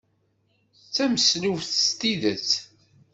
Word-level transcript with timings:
D 0.79 0.87
tameslubt 0.95 1.71
s 1.83 1.85
tidet. 1.99 2.49